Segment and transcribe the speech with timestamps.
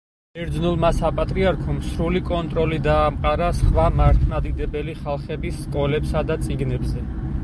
[0.37, 7.05] ბერძნულმა საპატრიარქომ სრული კონტროლი დაამყარა, სხვა მართმადიდებელი ხალხების სკოლებსა და წიგნებზე.